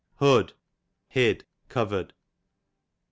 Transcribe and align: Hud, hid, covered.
Hud, 0.15 0.53
hid, 1.09 1.45
covered. 1.69 2.15